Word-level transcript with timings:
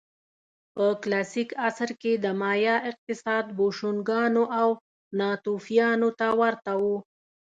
په 0.75 0.85
کلاسیک 1.03 1.49
عصر 1.67 1.89
کې 2.01 2.13
د 2.23 2.25
مایا 2.41 2.75
اقتصاد 2.89 3.45
بوشونګانو 3.57 4.43
او 4.61 4.69
ناتوفیانو 5.19 6.09
ته 6.19 6.27
ورته 6.41 6.71
و 6.81 6.83